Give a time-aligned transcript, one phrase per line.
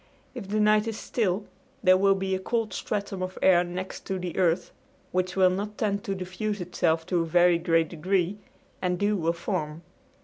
[0.33, 1.45] If the night is still
[1.83, 4.71] there will be a cold stratum of air next to the earth,
[5.11, 8.39] which will not tend to diffuse itself to a very great degree
[8.81, 9.83] and dew will form.